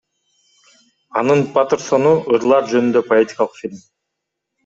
[1.21, 3.87] Анын Патерсону— ырлар жөнүндө поэтикалык фильм.